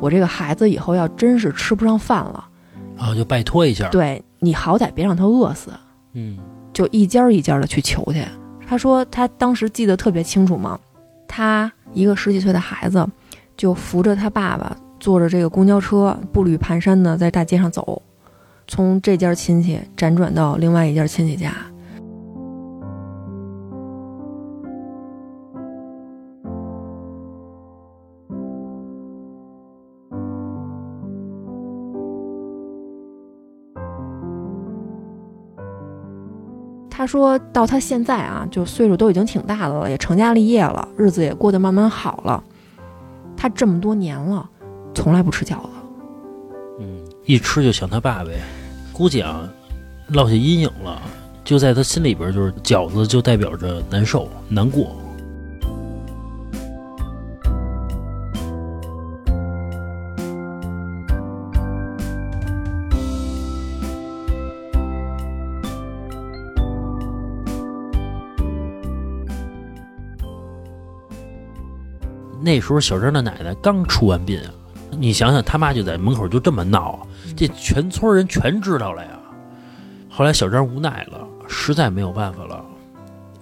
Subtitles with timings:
[0.00, 2.48] 我这个孩子以后要真是吃不上饭了，
[2.98, 3.88] 啊，就拜托一下。
[3.90, 5.70] 对你好歹别让他饿死。
[6.14, 6.38] 嗯，
[6.72, 8.24] 就一家一家的去求去。
[8.66, 10.78] 他说他当时记得特别清楚嘛，
[11.28, 13.06] 他一个十几岁的孩子，
[13.56, 18.02] 就扶着他爸爸坐着这个公交车，步履蹒跚的在大街上走，
[18.66, 21.52] 从这家亲戚辗转到另外一家亲戚家。
[37.00, 42.44] 他说到他现在啊，就岁数都已经挺大的了，也成家立业了，日子也过得慢慢好了。
[43.38, 44.46] 他这么多年了，
[44.94, 45.68] 从来不吃饺子。
[46.78, 48.42] 嗯，一吃就想他爸呗，
[48.92, 49.48] 估计啊，
[50.08, 51.00] 落下阴影了，
[51.42, 54.94] 就在他心里边，就是饺子就代表着难受、难过。
[72.40, 74.50] 那时候小张的奶奶刚出完殡啊，
[74.90, 79.10] 你想想他妈就在门口就这么闹，这全村人全知道了呀。
[80.08, 82.64] 后来小张无奈了，实在没有办法了，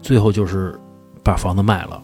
[0.00, 0.78] 最后就是
[1.22, 2.02] 把房子卖了。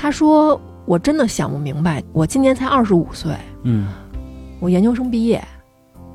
[0.00, 3.88] 他说：“我真的想不明白，我今年才二十五岁，嗯
[4.60, 5.42] 我研究生毕业，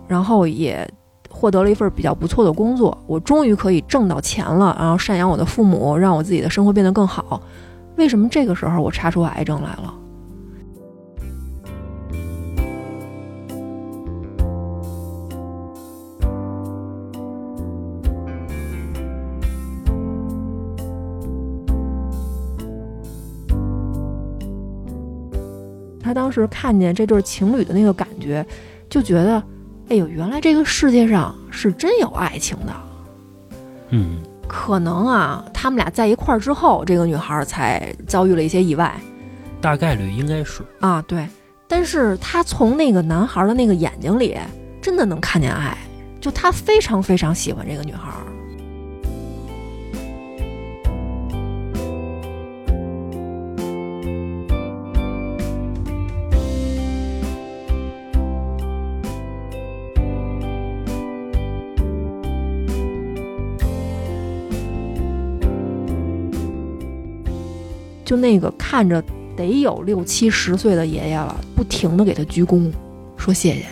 [0.07, 0.89] 然后也
[1.29, 7.41] 获得了一份比较不错的工作，我终于可以挣到钱了，然后赡养我的父母，让我自己的生活变得更好。
[7.97, 9.93] 为什么这个时候我查出癌症来了？
[26.03, 28.45] 他当时看见这对情侣的那个感觉，
[28.89, 29.41] 就觉得，
[29.89, 32.73] 哎呦，原来这个世界上是真有爱情的。
[33.89, 38.93] 嗯，可能啊，他们俩在一块儿之后，这个女孩才遭遇了一些意外
[39.61, 40.61] 大概率应该是。
[40.81, 41.01] 啊。
[41.03, 41.25] 对，
[41.67, 44.37] 但是他从那个男孩的那个眼睛里，
[44.81, 45.77] 真的能看见爱，
[46.19, 48.11] 就他非常非常喜欢这个女孩。
[68.13, 69.03] 就那个看着
[69.35, 72.71] 得有六七十岁的爷爷了，不停的给他鞠躬，
[73.17, 73.65] 说谢谢。